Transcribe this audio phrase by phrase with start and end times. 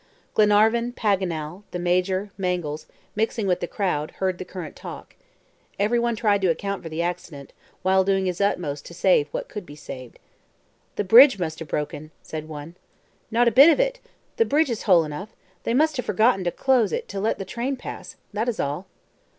[0.33, 5.15] Glenarvan, Paganel, the Major, Mangles, mixing with the crowd, heard the current talk.
[5.77, 9.63] Everyone tried to account for the accident, while doing his utmost to save what could
[9.63, 10.17] be saved.
[10.95, 12.77] "The bridge must have broken," said one.
[13.29, 13.99] "Not a bit of it.
[14.37, 15.35] The bridge is whole enough;
[15.65, 18.15] they must have forgotten to close it to let the train pass.
[18.33, 18.87] That is all."